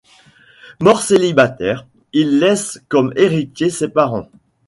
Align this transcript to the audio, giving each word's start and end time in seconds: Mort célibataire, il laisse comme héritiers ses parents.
Mort 0.79 1.01
célibataire, 1.03 1.85
il 2.11 2.39
laisse 2.39 2.81
comme 2.89 3.13
héritiers 3.15 3.69
ses 3.69 3.87
parents. 3.89 4.27